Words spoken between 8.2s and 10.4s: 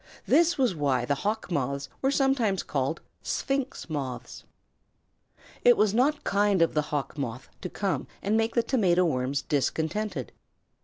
and make the Tomato Worms discontented.